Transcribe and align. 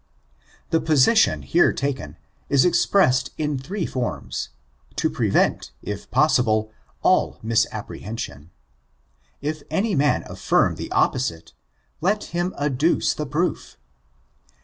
Thb 0.71 0.83
position 0.83 1.43
here 1.43 1.71
taken, 1.71 2.17
is 2.49 2.65
expressed 2.65 3.29
in 3.37 3.59
three 3.59 3.85
forms, 3.85 4.49
to 4.95 5.11
prevent, 5.11 5.73
if 5.83 6.09
possible, 6.09 6.71
all 7.03 7.37
misapprehension. 7.43 8.49
If 9.41 9.61
any 9.69 9.93
man 9.93 10.23
affirm 10.25 10.73
the 10.73 10.91
opposite, 10.91 11.53
let 12.01 12.23
him 12.33 12.51
adduce 12.57 13.13
the 13.13 13.27
proof. 13.27 13.77